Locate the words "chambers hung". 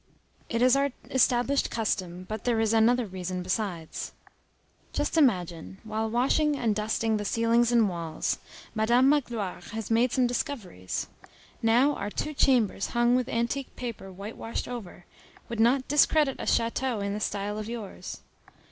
12.33-13.15